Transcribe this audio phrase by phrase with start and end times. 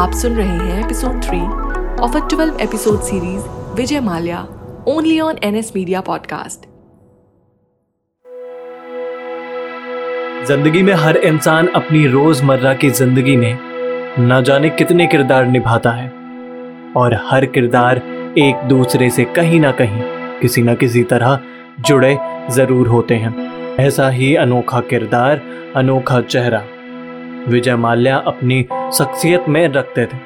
[0.00, 1.38] आप सुन रहे हैं episode three
[2.02, 3.42] of a twelve episode series
[3.74, 4.40] Vijay Mallya
[4.88, 6.64] only on N S media podcast
[10.46, 13.58] ज़िंदगी में हर इंसान अपनी रोज़मर्रा की ज़िंदगी में
[14.20, 16.08] न जाने कितने किरदार निभाता है
[16.96, 18.02] और हर किरदार
[18.38, 20.02] एक दूसरे से कहीं ना कहीं
[20.40, 21.38] किसी ना किसी तरह
[21.80, 22.18] जुड़े
[22.50, 23.34] ज़रूर होते हैं।
[23.76, 25.40] ऐसा ही अनोखा किरदार,
[25.76, 26.62] अनोखा चेहरा
[27.48, 28.62] विजय माल्या अपनी
[28.94, 30.16] शख्सियत में रखते थे,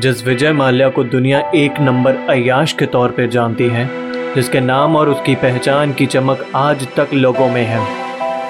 [0.00, 3.88] जिस विजय माल्या को दुनिया एक नंबर अयाश के तौर पर जानती है,
[4.34, 7.80] जिसके नाम और उसकी पहचान की चमक आज तक लोगों में है।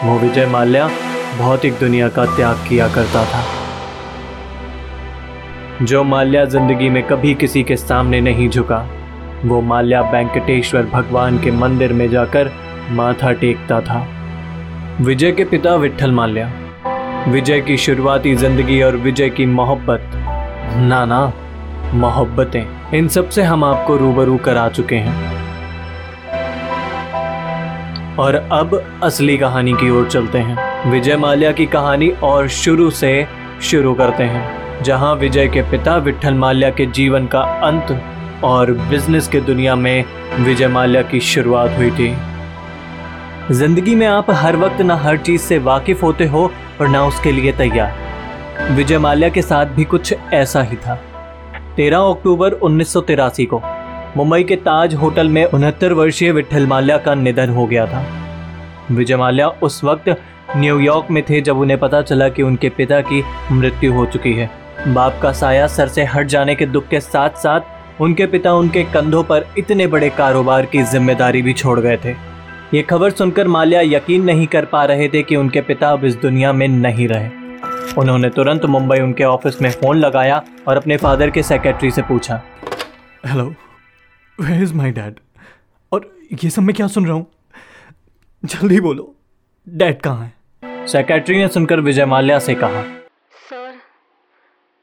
[0.05, 0.89] वो विजय माल्या
[1.39, 3.43] भौतिक दुनिया का त्याग किया करता था।
[5.83, 8.87] जो माल्या ज़िंदगी में कभी किसी के सामने नहीं झुका,
[9.45, 12.53] वो माल्या वेंकटेश्वर भगवान के मंदिर में जाकर
[12.91, 14.07] माथा टेकता था।
[15.01, 16.51] विजय के पिता विठल माल्या
[17.29, 20.11] विजय की शुरुआती ज़िंदगी और विजय की मोहब्बत।
[20.79, 21.21] ना ना,
[21.95, 25.31] मोहब्बतें, इन सबसे हम आपको रूबरू करा चुके हैं।
[28.17, 33.27] और अब असली कहानी की ओर चलते हैं। विजय माल्या की कहानी और शुरू से
[33.63, 38.03] शुरू करते हैं, जहाँ विजय के पिता विठल माल्या के जीवन का अंत
[38.45, 40.05] और बिज़नेस के दुनिया में
[40.41, 42.15] विजय माल्या की शुरुआत हुई थी।
[43.53, 46.43] ज़िंदगी में आप हर वक्त ना हर चीज़ से वाकिफ होते हो
[46.81, 50.95] और ना उसके लिए तैयार। विजय माल्या के साथ भी कुछ ऐसा ही था।
[51.77, 53.61] तेरह अक्टूबर उन्नीस सौ तिरासी को
[54.17, 58.05] मुंबई के ताज होटल में उनहत्तर वर्षीय विठल माल्या का निधन हो गया था।
[58.91, 60.09] विजय माल्या उस वक्त
[60.57, 63.23] न्यूयॉर्क में थे जब उन्हें पता चला कि उनके पिता की
[63.53, 64.51] मृत्यु हो चुकी है।
[64.89, 68.83] बाप का साया सर से हट जाने के दुख के साथ साथ उनके पिता उनके
[68.93, 72.32] कंधों पर इतने बड़े कारोबार की ज़िम्मेदारी भी छोड़ गए थे।
[72.75, 76.15] ये खबर सुनकर माल्या यकीन नहीं कर पा रहे थे कि उनके पिता अब इस
[76.17, 77.29] दुनिया में नहीं रहे।
[78.01, 82.41] उन्होंने तुरंत मुंबई उनके ऑफ़िस में फ़ोन लगाया और अपने फादर के सेक्रेटरी से पूछा।
[83.27, 83.45] Hello
[84.39, 85.19] where is my dad
[85.93, 86.11] और
[86.45, 87.27] ये सब मैं क्या सुन रहा हूँ?
[88.43, 89.15] जल्दी बोलो
[89.67, 90.87] डैड कहाँ है?
[90.89, 92.83] सेक्रेटरी ने सुनकर विजय माल्या से कहा।
[93.49, 93.81] सर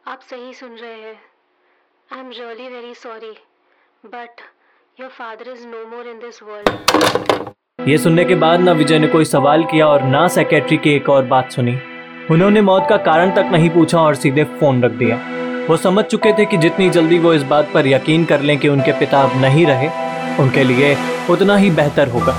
[0.06, 1.20] आप सही सुन रहे हैं।
[2.10, 3.38] I am really very sorry
[4.06, 4.42] but
[5.02, 7.58] your father is no more in this world
[7.88, 11.10] ये सुनने के बाद ना विजय ने कोई सवाल किया और ना सेक्रेटरी की एक
[11.10, 11.76] और बात सुनी।
[12.32, 15.20] उन्होंने मौत का कारण तक नहीं पूछा और सीधे फ़ोन रख दिया।
[15.70, 18.68] वो समझ चुके थे कि जितनी जल्दी वो इस बात पर यकीन कर लें कि
[18.68, 19.88] उनके पिता अब नहीं रहे,
[20.40, 20.96] उनके लिए
[21.30, 22.34] उतना ही बेहतर होगा।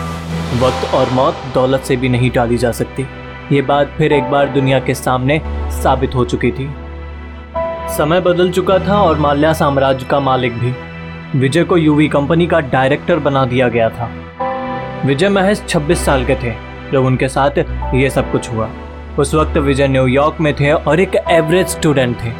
[0.60, 3.06] वक्त और मौत दौलत से भी नहीं टाली जा सकती।
[3.52, 5.40] ये बात फिर एक बार दुनिया के सामने
[5.82, 6.70] साबित हो चुकी थी।
[7.96, 10.74] समय बदल चुका था और माल्या साम्राज्य का मालिक भी।
[11.38, 14.12] विजय को यूवी कंपनी का डायरेक्टर बना दिया गया था।
[15.06, 16.50] विजय महज 26 साल के थे
[16.92, 17.58] जब उनके साथ
[17.94, 18.68] ये सब कुछ हुआ।
[19.18, 22.32] उस वक्त विजय न्यूयॉर्क में थे और एक एवरेज स्टूडेंट थे।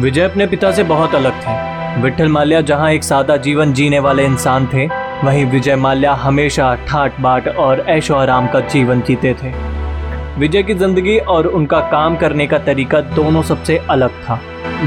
[0.00, 4.24] विजय अपने पिता से बहुत अलग थे। विठल माल्या जहाँ एक सादा जीवन जीने वाले
[4.24, 4.86] इंसान थे,
[5.24, 9.52] वहीं विजय माल्या हमेशा ठाट बाट और ऐशो आराम का जीवन जीते थे।
[10.38, 14.40] विजय की ज़िंदगी और उनका काम करने का तरीका दोनों सबसे अलग था।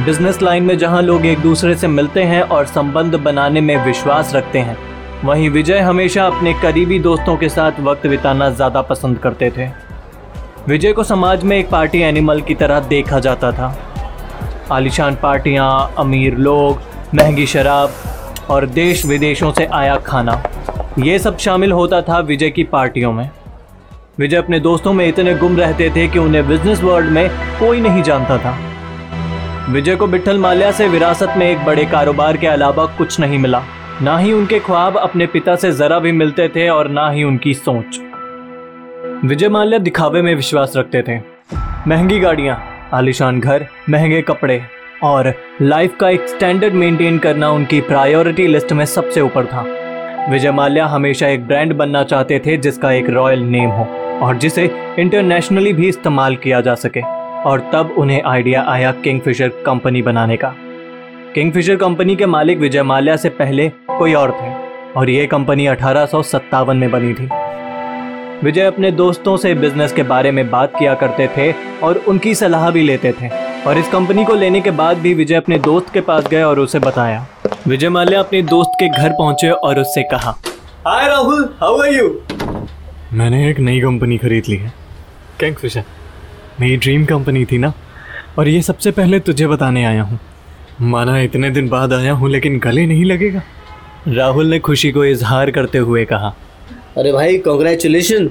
[0.06, 4.36] बिज़नेस लाइन में जहाँ लोग एक दूसरे से मिलते हैं और संबंध बनाने में विश्वास
[4.36, 4.78] रखते हैं
[5.26, 9.68] वहीं विजय हमेशा अपने करीबी दोस्तों के साथ वक्त बिताना ज़्यादा पसंद करते थे।
[10.68, 13.76] विजय को समाज में एक पार्टी एनिमल की तरह देखा जाता था।
[14.72, 16.80] आलिशान पार्टियाँ, अमीर लोग,
[17.16, 17.92] महँगी शराब
[18.50, 20.42] और देश विदेशों से आया खाना,
[21.00, 23.30] ये सब शामिल होता था विजय की पार्टियों में।
[24.20, 28.04] विजय अपने दोस्तों में इतने गुम रहते थे कि उन्हें बिज़नेस वर्ल्ड में कोई नहीं
[28.04, 28.56] जानता था।
[29.70, 33.64] विजय को बिठल माल्या से विरासत में एक बड़े कारोबार के अलावा कुछ नहीं मिला।
[34.02, 37.54] ना ही उनके ख्वाब अपने पिता से जरा भी मिलते थे और ना ही उनकी
[37.54, 38.00] सोच।
[39.26, 41.18] विजय माल्या दिखावे में विश्वास रखते थे।
[41.88, 44.62] महँगी गाड़ियाँ, आलिशान घर, महँगे कपड़े
[45.04, 49.62] और लाइफ का एक स्टैंडर्ड मेंटेन करना उनकी प्रायोरिटी लिस्ट में सबसे ऊपर था।
[50.30, 53.86] विजय माल्या हमेशा एक ब्रांड बनना चाहते थे जिसका एक रॉयल नेम हो
[54.26, 54.70] और जिसे
[55.00, 57.02] इंटरनेशनली भी इस्तेमाल किया जा सके
[57.50, 60.54] और तब उन्हें आइडिया आया किंगफिशर कंपनी बनाने का।
[61.36, 64.50] किंगफिशर कंपनी के मालिक विजय माल्या से पहले कोई और थे
[65.00, 67.28] और ये कंपनी अठारह सौ सत्तावन में बनी थी।
[68.44, 71.52] विजय अपने दोस्तों से बिज़नेस के बारे में बात किया करते थे
[71.84, 73.30] और उनकी सलाह भी लेते थे
[73.64, 76.60] और इस कंपनी को लेने के बाद भी विजय अपने दोस्त के पास गए और
[76.60, 77.26] उसे बताया।
[77.68, 80.36] विजय माल्या अपने दोस्त के घर पहुँचे और उससे कहा
[80.88, 82.10] hi Rahul how are you
[83.14, 84.74] मैंने एक नई कंपनी खरीद ली है
[85.40, 85.84] किंगफिशर
[86.60, 87.72] मेरी ड्रीम कंपनी थी ना
[88.40, 90.20] और ये सबसे पहले तुझे बताने आया हूँ।
[90.82, 93.42] माना इतने दिन बाद आया हूँ, लेकिन गले नहीं लगेगा।
[94.08, 96.36] राहुल ने खुशी को इजहार करते हुए कहा,
[96.98, 98.28] अरे भाई कॉन्ग्रेचुलेशन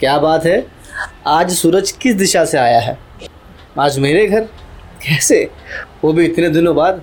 [0.00, 0.66] क्या बात है?
[1.26, 2.98] आज सूरज किस दिशा से आया है?
[3.80, 4.40] आज मेरे घर?
[5.04, 5.50] कैसे?
[6.04, 7.02] वो भी इतने दिनों बाद।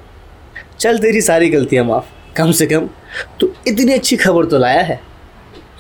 [0.79, 2.89] चल, तेरी सारी गलतियाँ माफ़। कम से कम
[3.39, 5.01] तू इतनी अच्छी खबर तो लाया है।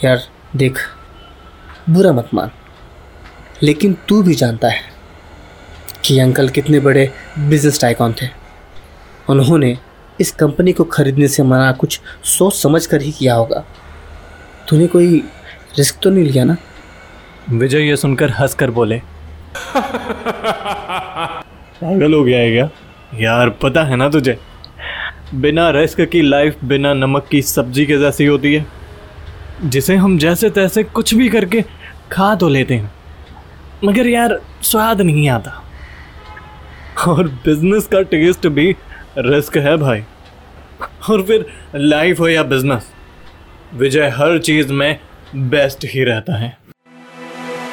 [0.03, 0.19] यार,
[0.55, 0.79] देख,
[1.89, 2.51] बुरा मत मान।
[3.63, 4.81] लेकिन तू भी जानता है
[6.05, 8.38] कि अंकल कितने बड़े बिज़नेस टाइकॉन थे।
[9.29, 9.77] उन्होंने
[10.21, 13.63] इस कंपनी को खरीदने से मना कुछ सोच समझ कर ही किया होगा।
[14.69, 15.23] तूने कोई
[15.77, 16.57] रिस्क तो नहीं लिया ना?
[17.49, 19.01] विजय, ये सुनकर हंस कर बोले,
[21.77, 22.69] पागल हो गया है क्या?
[23.19, 24.39] यार, पता है ना तुझे?
[25.35, 28.65] बिना रिस्क की लाइफ बिना नमक की सब्ज़ी के जैसी होती है।
[29.65, 31.61] जिसे हम जैसे तैसे कुछ भी करके
[32.11, 32.91] खा तो लेते हैं।
[33.83, 35.63] मगर यार, स्वाद नहीं आता।
[37.07, 38.75] और बिज़नेस का टेस्ट भी
[39.19, 40.03] रिस्क है भाई।
[41.09, 41.45] और फिर
[41.75, 42.91] लाइफ हो या बिज़नेस
[43.75, 44.99] विजय हर चीज़ में
[45.35, 46.57] बेस्ट ही रहता है।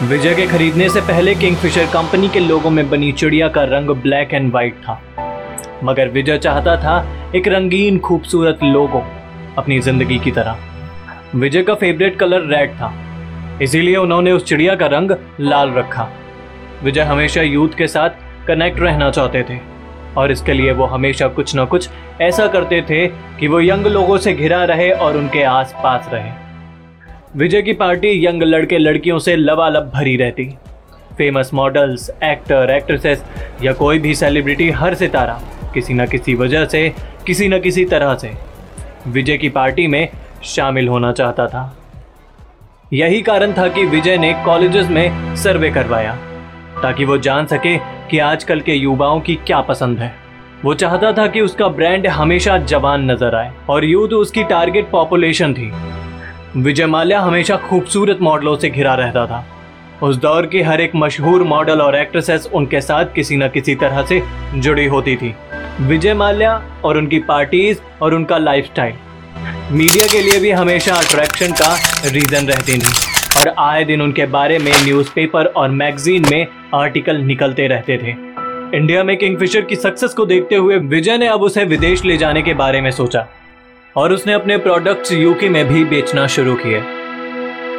[0.03, 4.35] विजय के खरीदने से पहले किंगफिशर कंपनी के लोगों में बनी चिड़िया का रंग ब्लैक
[4.35, 5.01] एंड व्हाइट था।
[5.85, 6.97] मगर विजय चाहता था
[7.35, 9.03] एक रंगीन, खूबसूरत लोगो
[9.59, 10.59] अपनी ज़िंदगी की तरह।
[11.35, 12.93] विजय का फेवरेट कलर रेड था,
[13.63, 16.09] इसीलिए उन्होंने उस चिड़िया का रंग लाल रखा।
[16.85, 19.59] विजय हमेशा यूथ के साथ कनेक्ट रहना चाहते थे।
[20.19, 21.89] और इसके लिए वो हमेशा कुछ ना कुछ
[22.21, 26.31] ऐसा करते थे कि वो यंग लोगों से घिरा रहे और उनके आस पास रहे।
[27.37, 30.45] विजय की पार्टी यंग लड़के लड़कियों से लबालब भरी रहती।
[31.17, 33.25] फ़ेमस मॉडल्स एक्टर एक्ट्रेसेस
[33.63, 35.41] या कोई भी सेलिब्रिटी हर सितारा,
[35.75, 36.93] किसी न किसी वजह से,
[37.27, 38.33] किसी न किसी तरह से।
[39.07, 40.09] विजय की पार्टी में
[40.45, 41.77] शामिल होना चाहता था।
[42.93, 46.19] यही कारण था कि विजय ने कॉलेजेस में सर्वे करवाया।
[46.87, 47.77] ताकि वो जान सके
[48.11, 50.12] कि आजकल के युवाओं की क्या पसंद है।
[50.65, 55.55] वो चाहता था कि उसका ब्रांड हमेशा जवान नज़र आए और यूथ उसकी टारगेट पॉपुलेशन
[55.55, 55.71] थी।
[56.56, 59.44] विजय माल्या हमेशा खूबसूरत मॉडलों से घिरा रहता था।
[60.03, 64.03] उस दौर की हर एक मशहूर मॉडल और एक्ट्रेसेस उनके साथ किसी न किसी तरह
[64.03, 64.23] से
[64.55, 65.35] जुड़ी होती थी।
[65.81, 66.55] विजय माल्या
[66.85, 68.94] और उनकी पार्टीज़ और उनका लाइफस्टाइल
[69.73, 71.75] मीडिया के लिए भी हमेशा अट्रैक्शन का
[72.06, 77.67] रीजन रहती थी। और आए दिन उनके बारे में न्यूज़पेपर और मैगजीन में आर्टिकल निकलते
[77.67, 78.15] रहते थे।
[78.77, 82.43] इंडिया में किंगफिशर की सक्सेस को देखते हुए विजय ने अब उसे विदेश ले जाने
[82.43, 83.27] के बारे में सोचा
[83.97, 86.83] और उसने अपने प्रोडक्ट्स यूके में भी बेचना शुरू किए।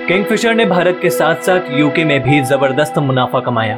[0.07, 3.77] किंगफिशर ने भारत के साथ साथ यूके में भी ज़बरदस्त मुनाफा कमाया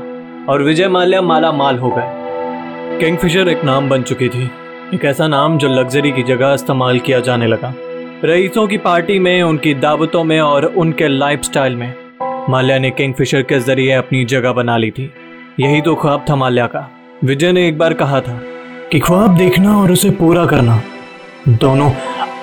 [0.50, 4.50] और विजय माल्या माला माल हो गए। किंगफिशर एक नाम बन चुकी थी।
[4.94, 7.74] एक ऐसा नाम जो लग्जरी की जगह इस्तेमाल किया जाने लगा।
[8.26, 11.94] रईसों की पार्टी में, उनकी दावतों में और उनके लाइफस्टाइल में।
[12.50, 15.14] माल्या ने किंगफिशर के ज़रिए अपनी जगह बना ली थी।
[15.60, 16.92] यही तो ख्वाब था माल्या का।
[17.24, 18.42] विजय ने एक बार कहा था
[18.92, 20.82] कि ख्वाब देखना और उसे पूरा करना
[21.50, 21.92] दोनों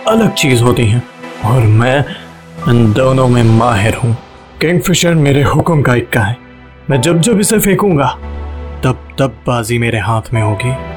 [0.08, 1.02] अलग चीज़ होती हैं
[1.44, 2.04] और मैं
[2.68, 4.16] इन दोनों में माहिर हूँ।
[4.60, 6.36] किंगफिशर मेरे हुक्म का इक्का है।
[6.90, 8.08] मैं जब जब इसे फेंकूँगा,
[8.84, 10.95] तब तब बाजी मेरे हाथ में होगी।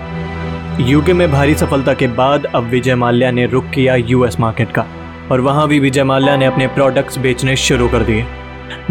[0.79, 4.85] यूके में भारी सफलता के बाद अब विजय माल्या ने रुख किया यूएस मार्केट का,
[5.31, 8.25] और वहाँ भी विजय माल्या ने अपने प्रोडक्ट्स बेचने शुरू कर दिए।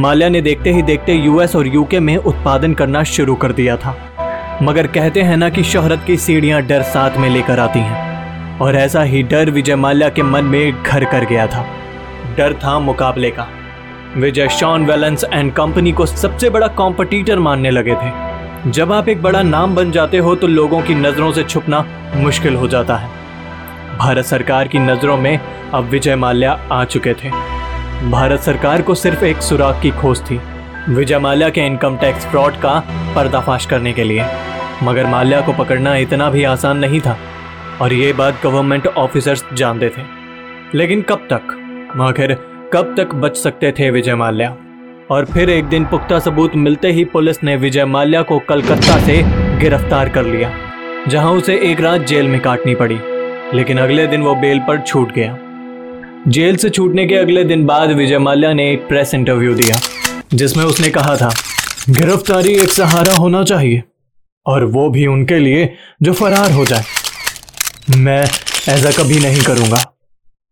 [0.00, 3.96] माल्या ने देखते ही देखते यूएस और यूके में उत्पादन करना शुरू कर दिया था।
[4.62, 8.76] मगर कहते हैं ना कि शोहरत की सीढ़ियाँ डर साथ में लेकर आती हैं, और
[8.76, 11.67] ऐसा ही डर विजय माल्या के मन में घर कर गया था।
[12.37, 13.49] डर था मुकाबले का।
[14.17, 19.23] Vijay, Shaw Wallace and company को सबसे बड़ा कॉम्पिटिटर मानने लगे थे। जब आप एक
[19.23, 21.85] बड़ा नाम बन जाते हो तो लोगों की नज़रों से छुपना
[22.15, 23.09] मुश्किल हो जाता है।
[23.99, 25.38] भारत सरकार की नज़रों में
[25.75, 27.31] अब विजय माल्या आ चुके थे।
[28.11, 30.41] भारत सरकार को सिर्फ़ एक सुराग की खोज थी,
[30.88, 32.79] विजय माल्या के इनकम टैक्स फ्रॉड का
[33.17, 34.27] पर्दाफाश करने के लिए।
[34.83, 37.17] मगर माल्या को पकड़ना इतना भी आसान नहीं था,
[37.83, 40.03] और ये बात गवर्नमेंट ऑफिसर्स जानते थे।
[40.75, 42.35] लेकिन कब तक, आखिर
[42.73, 44.57] कब तक बच सकते थे विजय माल्या?
[45.11, 49.23] और फिर एक दिन पुख्ता सबूत मिलते ही पुलिस ने विजय माल्या को कलकत्ता से
[49.61, 50.53] गिरफ़्तार कर लिया,
[51.09, 52.99] जहाँ उसे एक रात जेल में काटनी पड़ी,
[53.55, 55.38] लेकिन अगले दिन वो बेल पर छूट गया।
[56.29, 59.81] जेल से छूटने के अगले दिन बाद विजय माल्या ने एक प्रेस इंटरव्यू दिया,
[60.35, 61.31] जिसमें उसने कहा था,
[61.91, 63.83] गिरफ्तारी एक सहारा होना चाहिए,
[64.47, 65.73] और वो भी उनके लिए
[66.03, 66.85] जो फरार हो जाए।
[67.99, 68.23] मैं
[68.69, 69.85] ऐसा कभी नहीं करूँगा,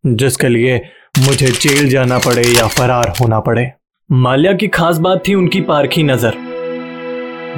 [0.05, 0.83] जिसके लिए
[1.19, 3.73] मुझे जेल जाना पड़े या फरार होना पड़े।
[4.11, 6.35] माल्या की खास बात थी उनकी पारखी नज़र।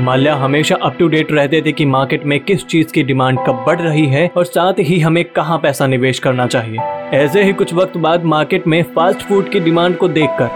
[0.00, 3.62] माल्या हमेशा अप टू डेट रहते थे कि मार्केट में किस चीज़ की डिमांड कब
[3.66, 6.78] बढ़ रही है और साथ ही हमें कहाँ पैसा निवेश करना चाहिए।
[7.16, 10.48] ऐसे ही कुछ वक्त बाद मार्केट में फास्ट फ़ूड की डिमांड को देखकर,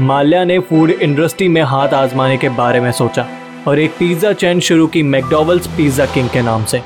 [0.00, 3.26] माल्या ने फ़ूड इंडस्ट्री में हाथ आजमाने के बारे में सोचा
[3.68, 6.82] और एक पिज्जा चैन शुरू की मैकडोवल्स पिज्जा किंग के नाम से।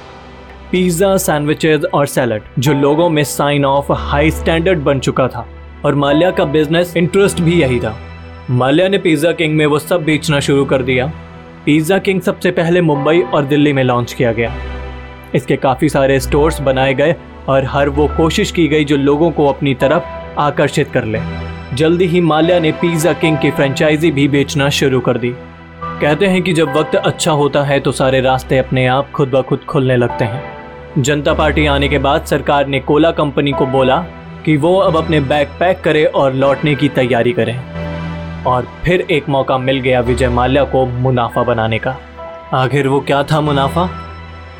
[0.73, 5.47] पिज्जा सैंडविचेज और सैलड जो लोगों में साइन ऑफ़ हाई स्टैंडर्ड बन चुका था
[5.85, 7.97] और माल्या का बिज़नेस इंटरेस्ट भी यही था।
[8.51, 11.07] माल्या ने पिज्जा किंग में वो सब बेचना शुरू कर दिया।
[11.67, 14.53] पिज़्ज़ा किंग सबसे पहले मुंबई और दिल्ली में लॉन्च किया गया।
[15.35, 17.15] इसके काफ़ी सारे स्टोर्स बनाए गए
[17.49, 21.21] और हर वो कोशिश की गई जो लोगों को अपनी तरफ़ आकर्षित कर ले।
[21.75, 25.33] जल्दी ही माल्या ने पिज़्ज़ा किंग की फ्रेंचाइजी भी बेचना शुरू कर दी।
[26.01, 29.43] कहते हैं कि जब वक्त अच्छा होता है तो सारे रास्ते अपने आप खुद ब
[29.43, 33.97] खुद खुलने लगते हैं। जनता पार्टी आने के बाद सरकार ने कोला कंपनी को बोला
[34.45, 37.84] कि वो अब अपने बैग पैक करे और लौटने की तैयारी करें।
[38.47, 41.97] और फिर एक मौका मिल गया विजय माल्या को मुनाफा बनाने का।
[42.55, 43.91] आखिर वो क्या था मुनाफा?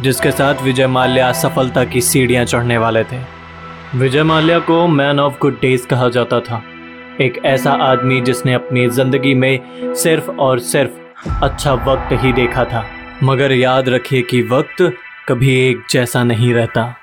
[0.01, 3.19] जिसके साथ विजय माल्या सफलता की सीढ़ियाँ चढ़ने वाले थे।
[3.95, 6.63] विजय माल्या को मैन ऑफ़ गुड डेज़ कहा जाता था।
[7.21, 9.61] एक ऐसा आदमी जिसने अपनी ज़िंदगी में
[9.95, 10.91] सिर्फ़ और सिर्फ़
[11.43, 12.85] अच्छा वक्त ही देखा था।
[13.23, 14.93] मगर याद रखिए कि वक्त
[15.29, 16.95] कभी एक जैसा नहीं रहता।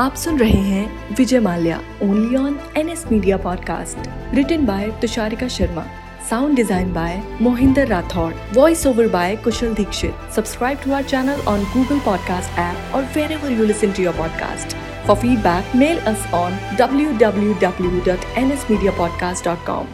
[0.00, 5.48] आप सुन रहे हैं Vijay Mallya only on N S media podcast written by Tusharika
[5.48, 5.84] Sharma.
[6.30, 10.14] Sound design by Mohinder Rathore voice over by Kushal Dikshit.
[10.36, 14.76] Subscribe to our channel on Google podcast app और wherever you listen to your podcast
[15.06, 19.86] for feedback mail us on W W W dot N S media podcast dot com